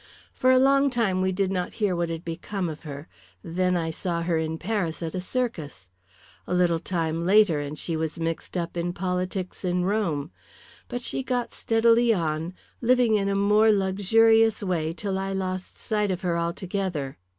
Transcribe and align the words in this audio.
For 0.33 0.49
a 0.49 0.57
long 0.57 0.89
time 0.89 1.21
we 1.21 1.31
did 1.31 1.51
not 1.51 1.75
hear 1.75 1.95
what 1.95 2.09
had 2.09 2.25
become 2.25 2.69
of 2.69 2.81
her. 2.81 3.07
Then 3.43 3.77
I 3.77 3.91
saw 3.91 4.23
her 4.23 4.35
in 4.39 4.57
Paris 4.57 5.03
at 5.03 5.13
a 5.13 5.21
circus. 5.21 5.89
A 6.47 6.55
little 6.55 6.79
time 6.79 7.23
later 7.23 7.59
and 7.59 7.77
she 7.77 7.95
was 7.95 8.19
mixed 8.19 8.57
up 8.57 8.75
in 8.75 8.93
politics 8.93 9.63
in 9.63 9.85
Rome. 9.85 10.31
But 10.87 11.03
she 11.03 11.21
got 11.21 11.53
steadily 11.53 12.11
on, 12.11 12.55
living 12.81 13.13
in 13.13 13.29
a 13.29 13.35
more 13.35 13.71
luxurious 13.71 14.63
way 14.63 14.91
till 14.91 15.19
I 15.19 15.33
lost 15.33 15.77
sight 15.77 16.09
of 16.09 16.21
her 16.21 16.35
altogether. 16.35 17.19